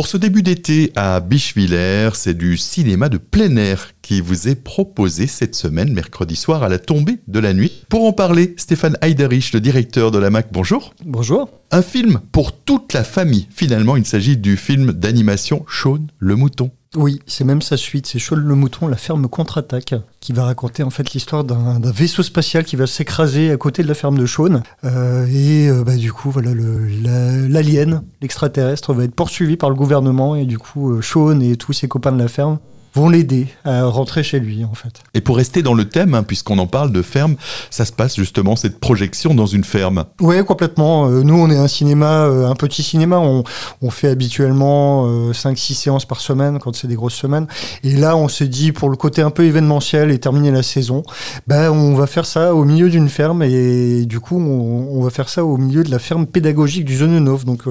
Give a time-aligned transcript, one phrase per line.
[0.00, 4.54] Pour ce début d'été à Bichevillers, c'est du cinéma de plein air qui vous est
[4.54, 7.84] proposé cette semaine, mercredi soir, à la tombée de la nuit.
[7.90, 10.94] Pour en parler, Stéphane Heiderich, le directeur de la MAC, bonjour.
[11.04, 11.50] Bonjour.
[11.70, 13.46] Un film pour toute la famille.
[13.50, 16.70] Finalement, il s'agit du film d'animation Shaun le Mouton.
[16.96, 20.82] Oui, c'est même sa suite, c'est Shaun le Mouton, la ferme contre-attaque, qui va raconter
[20.82, 24.26] en fait l'histoire d'un vaisseau spatial qui va s'écraser à côté de la ferme de
[24.26, 24.64] Shaun.
[24.82, 30.34] Euh, et euh, bah, du coup, voilà, l'alien, l'extraterrestre, va être poursuivi par le gouvernement.
[30.34, 32.58] Et du coup, euh, Shaun et tous ses copains de la ferme
[32.94, 35.02] vont l'aider à rentrer chez lui en fait.
[35.14, 37.36] Et pour rester dans le thème, hein, puisqu'on en parle de ferme,
[37.70, 40.04] ça se passe justement cette projection dans une ferme.
[40.20, 41.08] Oui, complètement.
[41.08, 43.18] Euh, nous, on est un cinéma, euh, un petit cinéma.
[43.18, 43.44] On,
[43.82, 47.46] on fait habituellement 5-6 euh, séances par semaine quand c'est des grosses semaines.
[47.84, 51.02] Et là, on s'est dit pour le côté un peu événementiel et terminer la saison,
[51.46, 55.10] ben on va faire ça au milieu d'une ferme et du coup, on, on, va
[55.10, 57.44] faire ça au milieu de la ferme pédagogique du Zonenov.
[57.44, 57.62] Donc,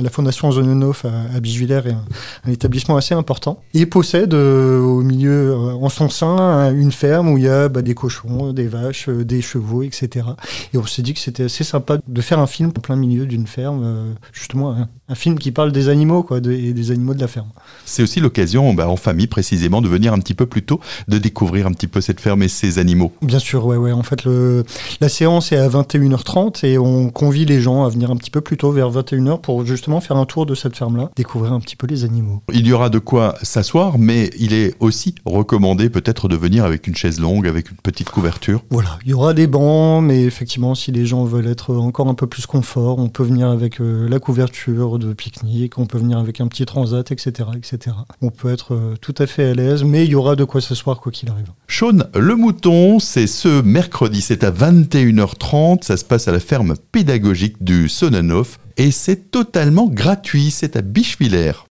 [0.00, 2.02] la fondation Zonenov à, à est un,
[2.44, 7.30] un, établissement assez important et possède euh, au milieu, euh, en son sein, une ferme
[7.30, 10.26] où il y a bah, des cochons, des vaches, euh, des chevaux, etc.
[10.74, 13.26] Et on s'est dit que c'était assez sympa de faire un film en plein milieu
[13.26, 14.76] d'une ferme, justement
[15.08, 17.48] un, film qui parle des animaux quoi, et des animaux de la ferme.
[17.84, 21.18] C'est aussi l'occasion, bah, en famille précisément, de venir un petit peu plus tôt, de
[21.18, 23.12] découvrir un petit peu cette ferme et ses animaux.
[23.22, 23.92] Bien sûr, ouais, ouais.
[23.92, 24.64] En fait, le,
[25.00, 28.40] la séance est à 21h30 et on convie les gens à venir un petit peu
[28.40, 31.76] plus tôt, vers 21h, pour justement faire un tour de cette ferme-là, découvrir un petit
[31.76, 32.42] peu les animaux.
[32.52, 36.86] Il y aura de quoi s'asseoir, mais il est aussi recommandé peut-être de venir avec
[36.86, 38.62] une chaise longue, avec une petite couverture.
[38.70, 42.14] Voilà, il y aura des bancs, mais effectivement, si les gens veulent être encore un
[42.14, 46.18] peu plus confort, on peut venir avec euh, la couverture de pique-nique, on peut venir
[46.18, 47.96] avec un petit transat, etc., etc.
[48.22, 50.60] On peut être euh, tout à fait à l'aise, mais il y aura de quoi
[50.60, 51.50] s'asseoir quoi qu'il arrive.
[51.66, 56.74] Sean le mouton, c'est ce mercredi, c'est à 21h30, ça se passe à la ferme
[56.92, 61.64] pédagogique du Sonnenhof et c'est totalement gratuit, c'est à Bichevillers.